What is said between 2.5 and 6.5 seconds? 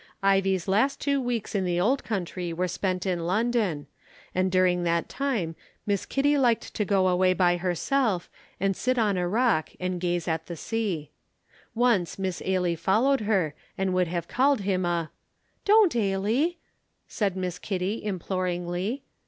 were spent in London, and during that time Miss Kitty